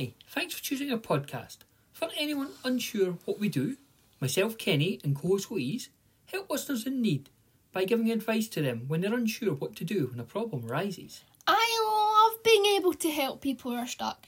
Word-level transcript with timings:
Hi, 0.00 0.14
thanks 0.28 0.54
for 0.54 0.62
choosing 0.62 0.90
our 0.90 0.98
podcast. 0.98 1.58
For 1.92 2.08
anyone 2.16 2.52
unsure 2.64 3.18
what 3.26 3.38
we 3.38 3.50
do, 3.50 3.76
myself, 4.18 4.56
Kenny, 4.56 4.98
and 5.04 5.14
co 5.14 5.28
host 5.28 5.50
Louise 5.50 5.90
help 6.24 6.48
listeners 6.48 6.86
in 6.86 7.02
need 7.02 7.28
by 7.70 7.84
giving 7.84 8.10
advice 8.10 8.48
to 8.48 8.62
them 8.62 8.84
when 8.88 9.02
they're 9.02 9.12
unsure 9.12 9.52
what 9.52 9.76
to 9.76 9.84
do 9.84 10.06
when 10.06 10.18
a 10.18 10.24
problem 10.24 10.64
arises. 10.64 11.22
I 11.46 12.30
love 12.32 12.42
being 12.42 12.64
able 12.78 12.94
to 12.94 13.10
help 13.10 13.42
people 13.42 13.72
who 13.72 13.76
are 13.76 13.86
stuck. 13.86 14.26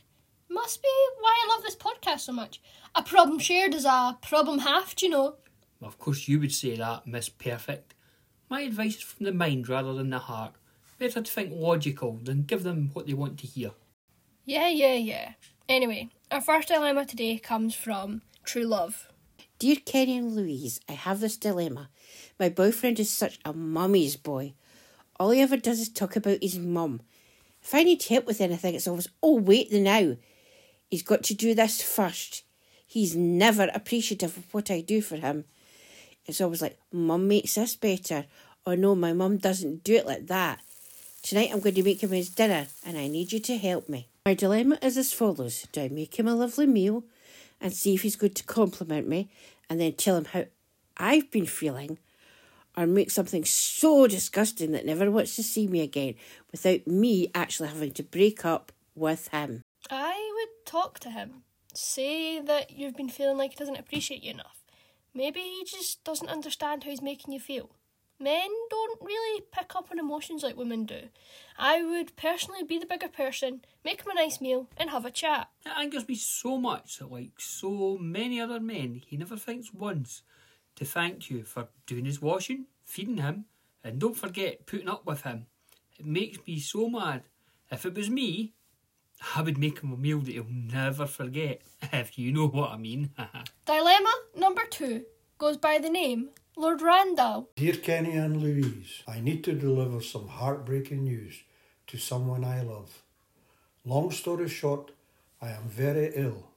Must 0.51 0.83
be 0.83 0.89
why 1.21 1.43
I 1.43 1.55
love 1.55 1.63
this 1.63 1.77
podcast 1.77 2.21
so 2.21 2.33
much. 2.33 2.61
A 2.95 3.03
problem 3.03 3.39
shared 3.39 3.73
is 3.73 3.87
a 3.87 4.19
problem 4.21 4.59
halved, 4.59 5.01
you 5.01 5.09
know. 5.09 5.37
Well, 5.81 5.89
of 5.89 5.99
course, 5.99 6.29
you 6.29 6.39
would 6.41 6.53
say 6.53 6.77
that, 6.77 7.07
Miss 7.07 7.31
Perfect. 7.31 7.95
My 8.51 8.61
advice 8.61 8.97
is 8.97 9.03
from 9.03 9.25
the 9.25 9.33
mind 9.33 9.71
rather 9.71 9.95
than 9.95 10.11
the 10.11 10.19
heart. 10.19 10.53
Better 10.99 11.23
to 11.23 11.33
think 11.33 11.51
logical 11.51 12.21
than 12.23 12.43
give 12.43 12.63
them 12.63 12.91
what 12.93 13.07
they 13.07 13.15
want 13.15 13.39
to 13.39 13.47
hear. 13.47 13.71
Yeah, 14.45 14.69
yeah, 14.69 14.95
yeah. 14.95 15.33
Anyway, 15.69 16.09
our 16.31 16.41
first 16.41 16.69
dilemma 16.69 17.05
today 17.07 17.39
comes 17.39 17.75
from 17.75 18.23
True 18.45 18.65
Love. 18.65 19.09
Dear 19.59 19.77
Kenny 19.77 20.19
and 20.19 20.35
Louise, 20.35 20.81
I 20.89 20.93
have 20.93 21.21
this 21.21 21.37
dilemma. 21.37 21.89
My 22.39 22.49
boyfriend 22.49 22.99
is 22.99 23.11
such 23.11 23.39
a 23.45 23.53
mummy's 23.53 24.17
boy. 24.17 24.55
All 25.21 25.31
he 25.31 25.41
ever 25.41 25.57
does 25.57 25.79
is 25.79 25.89
talk 25.89 26.17
about 26.17 26.43
his 26.43 26.59
mum. 26.59 27.01
If 27.63 27.75
I 27.75 27.85
need 27.85 28.03
help 28.03 28.27
with 28.27 28.41
anything, 28.41 28.75
it's 28.75 28.89
always, 28.89 29.09
oh, 29.23 29.37
wait 29.37 29.71
the 29.71 29.81
now. 29.81 30.17
He's 30.91 31.05
got 31.05 31.23
to 31.25 31.35
do 31.35 31.55
this 31.55 31.81
first. 31.81 32.43
He's 32.87 33.15
never 33.15 33.71
appreciative 33.73 34.37
of 34.37 34.53
what 34.53 34.71
I 34.71 34.81
do 34.81 35.01
for 35.01 35.17
him. 35.17 35.45
It's 36.27 36.41
always 36.41 36.61
like, 36.61 36.77
Mum 36.91 37.29
makes 37.29 37.55
this 37.55 37.77
better. 37.77 38.27
Or 38.67 38.77
no, 38.77 38.95
my 38.95 39.13
mum 39.13 39.39
doesn't 39.39 39.85
do 39.85 39.95
it 39.95 40.07
like 40.07 40.27
that. 40.27 40.61
Tonight 41.23 41.51
I'm 41.53 41.61
going 41.61 41.77
to 41.77 41.83
make 41.85 42.03
him 42.03 42.11
his 42.11 42.31
dinner 42.31 42.67
and 42.85 42.99
I 42.99 43.07
need 43.07 43.33
you 43.33 43.39
to 43.41 43.57
help 43.57 43.89
me. 43.89 44.09
My 44.25 44.35
dilemma 44.35 44.79
is 44.81 44.97
as 44.97 45.13
follows 45.13 45.67
Do 45.73 45.83
I 45.83 45.89
make 45.89 46.17
him 46.17 46.29
a 46.29 46.35
lovely 46.37 46.67
meal 46.67 47.03
and 47.61 47.73
see 47.73 47.95
if 47.95 48.03
he's 48.03 48.15
going 48.15 48.35
to 48.35 48.45
compliment 48.45 49.09
me 49.09 49.29
and 49.69 49.81
then 49.81 49.95
tell 49.95 50.17
him 50.17 50.27
how 50.27 50.45
I've 50.97 51.31
been 51.33 51.47
feeling? 51.47 51.99
Or 52.77 52.87
make 52.87 53.11
something 53.11 53.45
so 53.45 54.07
disgusting 54.07 54.71
that 54.73 54.87
never 54.87 55.11
wants 55.11 55.35
to 55.37 55.43
see 55.43 55.67
me 55.67 55.81
again 55.81 56.15
without 56.53 56.87
me 56.87 57.31
actually 57.35 57.69
having 57.69 57.91
to 57.93 58.03
break 58.05 58.45
up 58.45 58.71
with 58.95 59.27
him? 59.29 59.63
I 59.91 60.33
would 60.37 60.67
talk 60.67 61.01
to 61.01 61.11
him. 61.11 61.43
Say 61.75 62.41
that 62.41 62.71
you've 62.71 62.97
been 62.97 63.09
feeling 63.09 63.37
like 63.37 63.51
he 63.51 63.57
doesn't 63.57 63.79
appreciate 63.79 64.23
you 64.23 64.31
enough. 64.31 64.63
Maybe 65.13 65.41
he 65.41 65.65
just 65.67 66.05
doesn't 66.05 66.31
understand 66.31 66.85
how 66.85 66.91
he's 66.91 67.03
making 67.03 67.35
you 67.35 67.41
feel. 67.41 67.71
Men 68.23 68.51
don't 68.71 69.01
really 69.03 69.43
pick 69.51 69.75
up 69.75 69.89
on 69.91 69.99
emotions 69.99 70.45
like 70.45 70.57
women 70.57 70.85
do. 70.85 71.09
I 71.59 71.83
would 71.83 72.15
personally 72.15 72.63
be 72.63 72.79
the 72.79 72.87
bigger 72.87 73.09
person, 73.09 73.65
make 73.85 74.03
him 74.03 74.13
a 74.13 74.15
nice 74.15 74.41
meal, 74.41 74.69
and 74.77 74.91
have 74.91 75.05
a 75.05 75.11
chat. 75.11 75.49
It 75.67 75.73
angers 75.77 76.07
me 76.07 76.15
so 76.15 76.57
much 76.57 76.99
that, 76.99 77.11
like 77.11 77.33
so 77.39 77.99
many 78.01 78.41
other 78.41 78.61
men, 78.61 79.03
he 79.05 79.17
never 79.17 79.37
thinks 79.37 79.75
once 79.75 80.23
to 80.77 80.85
thank 80.85 81.31
you 81.31 81.43
for 81.43 81.67
doing 81.85 82.05
his 82.05 82.23
washing, 82.23 82.67
feeding 82.85 83.17
him, 83.17 83.47
and 83.83 83.99
don't 83.99 84.17
forget 84.17 84.67
putting 84.67 84.89
up 84.89 85.05
with 85.05 85.23
him. 85.23 85.47
It 85.99 86.07
makes 86.07 86.39
me 86.47 86.61
so 86.61 86.89
mad. 86.89 87.25
If 87.73 87.85
it 87.85 87.97
was 87.97 88.09
me, 88.09 88.53
I 89.35 89.43
would 89.43 89.59
make 89.59 89.81
him 89.81 89.93
a 89.93 89.97
meal 89.97 90.21
that 90.21 90.31
he'll 90.31 90.47
never 90.49 91.07
forget, 91.07 91.63
if 91.93 92.17
you 92.17 92.31
know 92.31 92.47
what 92.47 92.71
I 92.71 92.77
mean. 92.77 93.11
Dilemma 93.67 94.13
number 94.37 94.63
two 94.71 95.07
goes 95.39 95.57
by 95.57 95.79
the 95.79 95.91
name 95.91 96.29
Lord 96.55 96.83
Randall. 96.83 97.49
Dear 97.57 97.77
Kenny 97.77 98.13
and 98.13 98.43
Louise, 98.43 99.03
I 99.09 99.21
need 99.21 99.43
to 99.45 99.55
deliver 99.55 100.03
some 100.03 100.29
heartbreaking 100.29 101.03
news 101.05 101.43
to 101.87 101.97
someone 101.97 102.45
I 102.45 102.61
love. 102.61 103.03
Long 103.87 104.11
story 104.11 104.51
short, 104.51 104.91
I 105.41 105.49
am 105.49 105.63
very 105.67 106.13
ill 106.15 106.51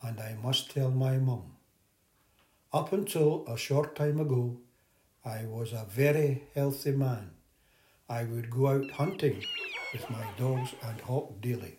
and 0.00 0.18
I 0.18 0.36
must 0.42 0.70
tell 0.70 0.90
my 0.90 1.18
mum. 1.18 1.56
Up 2.72 2.94
until 2.94 3.44
a 3.46 3.58
short 3.58 3.94
time 3.94 4.18
ago, 4.18 4.56
I 5.22 5.44
was 5.44 5.74
a 5.74 5.86
very 5.86 6.44
healthy 6.54 6.92
man. 6.92 7.32
I 8.08 8.24
would 8.24 8.50
go 8.50 8.68
out 8.68 8.90
hunting 8.92 9.44
with 9.92 10.08
my 10.08 10.24
dogs 10.38 10.70
and 10.82 10.98
hawk 11.02 11.42
daily. 11.42 11.76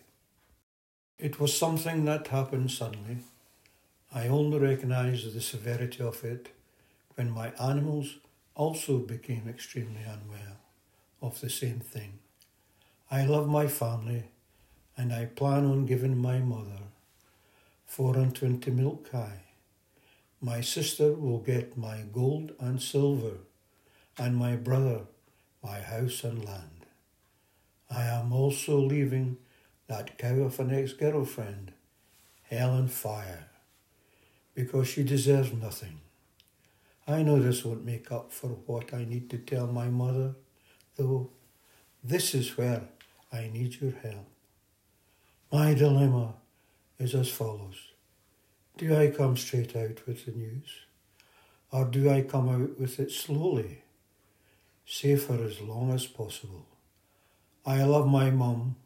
It 1.18 1.40
was 1.40 1.58
something 1.58 2.04
that 2.04 2.28
happened 2.28 2.70
suddenly. 2.70 3.18
I 4.14 4.28
only 4.28 4.60
recognised 4.60 5.34
the 5.34 5.40
severity 5.40 6.04
of 6.04 6.24
it 6.24 6.50
when 7.14 7.30
my 7.30 7.52
animals 7.60 8.16
also 8.54 8.98
became 8.98 9.48
extremely 9.48 10.02
unwell 10.02 10.58
of 11.22 11.40
the 11.40 11.50
same 11.50 11.80
thing. 11.80 12.18
I 13.10 13.24
love 13.24 13.48
my 13.48 13.66
family 13.66 14.24
and 14.96 15.12
I 15.12 15.26
plan 15.26 15.64
on 15.64 15.86
giving 15.86 16.16
my 16.16 16.38
mother 16.38 16.82
four 17.86 18.16
and 18.16 18.34
twenty 18.34 18.70
milk 18.70 19.10
kye. 19.10 19.40
My 20.40 20.60
sister 20.60 21.12
will 21.12 21.38
get 21.38 21.76
my 21.76 22.02
gold 22.12 22.52
and 22.60 22.80
silver, 22.82 23.38
and 24.18 24.36
my 24.36 24.56
brother 24.56 25.00
my 25.62 25.80
house 25.80 26.22
and 26.24 26.44
land. 26.44 26.86
I 27.90 28.04
am 28.04 28.32
also 28.32 28.78
leaving 28.78 29.38
that 29.86 30.18
cow 30.18 30.34
of 30.42 30.60
an 30.60 30.74
ex 30.74 30.92
girlfriend, 30.92 31.72
hell 32.42 32.74
and 32.74 32.90
fire, 32.90 33.46
because 34.54 34.88
she 34.88 35.02
deserves 35.02 35.52
nothing. 35.52 36.00
I 37.06 37.22
know 37.22 37.38
this 37.38 37.64
won't 37.64 37.84
make 37.84 38.10
up 38.10 38.32
for 38.32 38.48
what 38.48 38.94
I 38.94 39.04
need 39.04 39.28
to 39.30 39.38
tell 39.38 39.66
my 39.66 39.88
mother, 39.88 40.34
though 40.96 41.30
this 42.02 42.34
is 42.34 42.56
where 42.56 42.82
I 43.30 43.50
need 43.52 43.80
your 43.80 43.92
help. 43.92 44.26
My 45.52 45.74
dilemma 45.74 46.34
is 46.98 47.14
as 47.14 47.30
follows 47.30 47.92
Do 48.78 48.96
I 48.96 49.10
come 49.10 49.36
straight 49.36 49.76
out 49.76 50.06
with 50.06 50.24
the 50.24 50.32
news, 50.32 50.86
or 51.70 51.84
do 51.84 52.08
I 52.08 52.22
come 52.22 52.48
out 52.48 52.80
with 52.80 52.98
it 52.98 53.10
slowly, 53.10 53.82
say 54.86 55.16
for 55.16 55.44
as 55.44 55.60
long 55.60 55.92
as 55.92 56.06
possible? 56.06 56.66
I 57.66 57.82
love 57.82 58.06
my 58.06 58.30
mum 58.30 58.76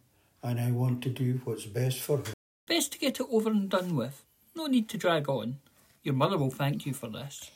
and 0.43 0.59
I 0.59 0.73
want 0.73 1.03
to 1.05 1.09
do 1.09 1.41
what's 1.45 1.67
best 1.67 2.01
for 2.01 2.19
her. 2.19 2.33
Best 2.67 2.93
to 2.93 2.99
get 2.99 3.21
it 3.21 3.27
over 3.31 3.51
and 3.51 3.69
done 3.69 3.95
with. 3.95 4.25
No 4.57 4.67
need 4.67 4.89
to 4.89 4.99
drag 4.99 5.29
on. 5.29 5.59
Your 6.03 6.15
mother 6.15 6.37
will 6.37 6.51
thank 6.51 6.85
you 6.85 6.93
for 6.93 7.09
this. 7.09 7.51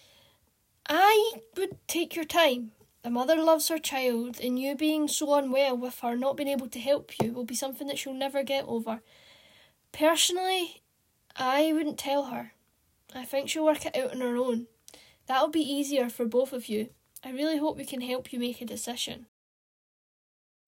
I 0.88 1.34
would 1.56 1.76
take 1.86 2.16
your 2.16 2.24
time. 2.24 2.72
A 3.04 3.10
mother 3.10 3.36
loves 3.36 3.68
her 3.68 3.78
child, 3.78 4.38
and 4.40 4.58
you 4.58 4.76
being 4.76 5.08
so 5.08 5.34
unwell 5.34 5.76
with 5.76 5.98
her 6.00 6.16
not 6.16 6.36
being 6.36 6.48
able 6.48 6.68
to 6.68 6.78
help 6.78 7.12
you 7.20 7.32
will 7.32 7.44
be 7.44 7.54
something 7.54 7.86
that 7.88 7.98
she'll 7.98 8.14
never 8.14 8.42
get 8.42 8.64
over. 8.66 9.00
Personally, 9.92 10.82
I 11.36 11.72
wouldn't 11.72 11.98
tell 11.98 12.24
her. 12.26 12.52
I 13.14 13.24
think 13.24 13.48
she'll 13.48 13.64
work 13.64 13.84
it 13.84 13.96
out 13.96 14.12
on 14.12 14.20
her 14.20 14.36
own. 14.36 14.66
That'll 15.26 15.48
be 15.48 15.60
easier 15.60 16.08
for 16.08 16.24
both 16.26 16.52
of 16.52 16.68
you. 16.68 16.90
I 17.24 17.30
really 17.30 17.58
hope 17.58 17.76
we 17.76 17.84
can 17.84 18.00
help 18.00 18.32
you 18.32 18.38
make 18.38 18.60
a 18.60 18.64
decision. 18.64 19.26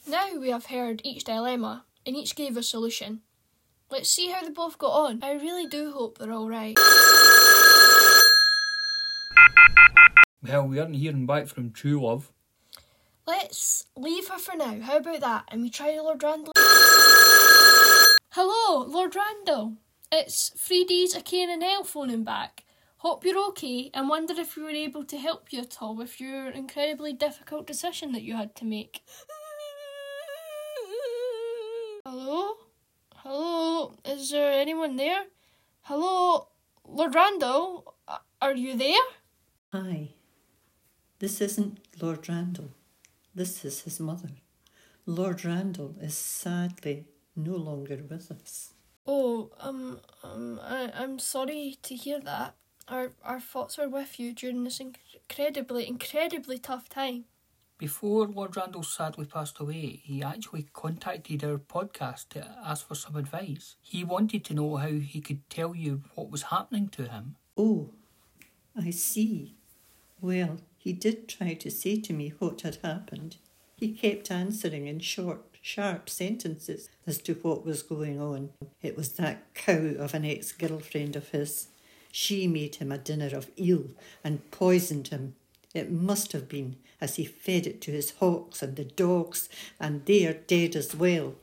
Now 0.07 0.37
we 0.39 0.51
have 0.51 0.67
heard 0.67 1.01
each 1.05 1.25
dilemma, 1.25 1.85
and 2.07 2.17
each 2.17 2.37
gave 2.37 2.57
a 2.57 2.63
solution. 2.63 3.23
Let's 3.91 4.11
see 4.11 4.31
how 4.31 4.43
they 4.43 4.51
both 4.51 4.79
got 4.79 4.93
on. 4.93 5.23
I 5.23 5.33
really 5.33 5.67
do 5.67 5.93
hope 5.93 6.19
they're 6.19 6.33
alright. 6.33 6.77
Well, 10.43 10.69
we 10.69 10.79
aren't 10.79 10.97
hearing 10.97 11.27
back 11.27 11.47
from 11.47 11.71
True 11.71 12.03
Love. 12.03 12.31
Let's 13.27 13.87
leave 13.97 14.29
her 14.29 14.39
for 14.39 14.55
now. 14.57 14.79
How 14.81 14.99
about 14.99 15.21
that? 15.21 15.45
And 15.49 15.63
we 15.63 15.71
try 15.71 15.99
Lord 15.99 16.23
Randall. 16.23 16.53
Hello, 18.33 18.85
Lord 18.85 19.17
Randall. 19.17 19.79
It's 20.13 20.51
3D's 20.51 21.17
a 21.17 21.23
and 21.51 21.63
L 21.63 21.83
phoning 21.85 22.25
back. 22.25 22.65
Hope 22.99 23.25
you're 23.25 23.49
okay 23.49 23.91
and 23.95 24.09
wonder 24.09 24.35
if 24.37 24.57
we 24.57 24.63
were 24.63 24.71
able 24.71 25.05
to 25.05 25.19
help 25.19 25.53
you 25.53 25.61
at 25.61 25.79
all 25.81 25.97
with 25.97 26.21
your 26.21 26.51
incredibly 26.51 27.13
difficult 27.13 27.67
decision 27.67 28.13
that 28.13 28.23
you 28.23 28.37
had 28.37 28.55
to 28.57 28.65
make. 28.65 29.03
Hello? 32.05 32.55
Hello? 33.17 33.95
Is 34.05 34.31
there 34.31 34.53
anyone 34.53 34.97
there? 34.97 35.25
Hello? 35.83 36.49
Lord 36.87 37.15
Randall? 37.15 37.95
Are 38.43 38.55
you 38.55 38.77
there? 38.77 39.01
Hi. 39.75 40.11
This 41.19 41.41
isn't 41.41 41.81
Lord 42.01 42.29
Randall. 42.29 42.71
This 43.35 43.65
is 43.65 43.81
his 43.81 43.99
mother. 43.99 44.29
Lord 45.05 45.45
Randall 45.45 45.97
is 46.01 46.17
sadly 46.17 47.07
no 47.35 47.57
longer 47.57 48.01
with 48.09 48.31
us. 48.31 48.75
Oh, 49.05 49.51
um, 49.59 49.99
um, 50.23 50.61
I, 50.63 50.93
I'm 50.95 51.19
sorry 51.19 51.77
to 51.83 51.97
hear 51.97 52.21
that. 52.21 52.55
Our, 52.87 53.15
our 53.25 53.41
thoughts 53.41 53.77
are 53.81 53.89
with 53.89 54.21
you 54.21 54.33
during 54.33 54.63
this 54.63 54.79
incredibly, 54.79 55.89
incredibly 55.89 56.59
tough 56.59 56.89
time. 56.89 57.25
Before 57.77 58.29
Lord 58.29 58.57
Randall 58.57 58.85
sadly 58.85 59.27
passed 59.27 59.59
away, 59.59 60.01
he 60.05 60.23
actually 60.23 60.69
contacted 60.73 61.43
our 61.43 61.59
podcast 61.59 62.29
to 62.29 62.49
ask 62.65 62.87
for 62.87 62.95
some 62.95 63.17
advice. 63.17 63.75
He 63.83 64.05
wanted 64.05 64.45
to 64.45 64.55
know 64.55 64.77
how 64.77 64.93
he 64.93 65.21
could 65.21 65.51
tell 65.51 65.75
you 65.75 66.05
what 66.15 66.31
was 66.31 66.43
happening 66.43 66.87
to 66.91 67.09
him. 67.09 67.35
Oh, 67.57 67.91
I 68.77 68.91
see. 68.91 69.57
Well, 70.25 70.57
he 70.79 70.95
did 70.95 71.29
try 71.29 71.53
to 71.53 71.71
say 71.71 72.01
to 72.01 72.15
me 72.15 72.33
what 72.39 72.63
had 72.63 72.79
happened. 72.83 73.37
He 73.77 73.93
kept 73.93 74.31
answering 74.31 74.87
in 74.87 75.01
short, 75.01 75.45
sharp 75.61 76.09
sentences 76.09 76.89
as 77.07 77.19
to 77.19 77.35
what 77.35 77.67
was 77.67 77.83
going 77.83 78.19
on. 78.19 78.49
It 78.81 78.97
was 78.97 79.13
that 79.13 79.53
cow 79.53 79.93
of 79.99 80.15
an 80.15 80.25
ex 80.25 80.51
girlfriend 80.53 81.15
of 81.15 81.29
his. 81.29 81.67
She 82.11 82.49
made 82.49 82.77
him 82.77 82.91
a 82.91 82.97
dinner 82.97 83.37
of 83.37 83.51
eel 83.59 83.91
and 84.25 84.51
poisoned 84.51 85.09
him. 85.09 85.35
It 85.75 85.93
must 85.93 86.33
have 86.33 86.49
been, 86.49 86.77
as 87.03 87.17
he 87.17 87.27
fed 87.27 87.67
it 87.67 87.83
to 87.83 87.91
his 87.91 88.13
hawks 88.13 88.63
and 88.63 88.77
the 88.77 88.85
dogs, 88.85 89.51
and 89.79 90.07
they 90.07 90.25
are 90.27 90.33
dead 90.33 90.75
as 90.75 90.95
well. 90.95 91.35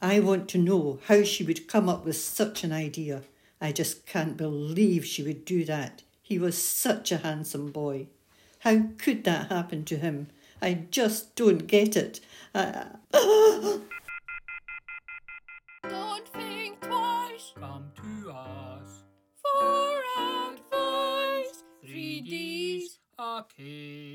I 0.00 0.20
want 0.20 0.48
to 0.50 0.58
know 0.58 1.00
how 1.06 1.24
she 1.24 1.42
would 1.42 1.66
come 1.66 1.88
up 1.88 2.04
with 2.04 2.16
such 2.16 2.62
an 2.62 2.70
idea. 2.70 3.22
I 3.60 3.72
just 3.72 4.06
can't 4.06 4.36
believe 4.36 5.04
she 5.04 5.24
would 5.24 5.44
do 5.44 5.64
that. 5.64 6.04
He 6.26 6.40
was 6.40 6.60
such 6.60 7.12
a 7.12 7.18
handsome 7.18 7.70
boy. 7.70 8.08
How 8.58 8.82
could 8.98 9.22
that 9.22 9.48
happen 9.48 9.84
to 9.84 9.96
him? 9.96 10.26
I 10.60 10.74
just 10.90 11.36
don't 11.36 11.68
get 11.68 11.94
it. 11.94 12.18
I... 12.52 12.86
Don't 15.88 16.28
think 16.30 16.80
twice 16.80 17.52
Come 17.54 17.92
to 17.94 18.30
us. 18.32 19.04
for 19.40 20.02
advice. 20.50 21.62
Three 21.80 22.20
D's. 22.22 22.98
Okay. 23.16 24.05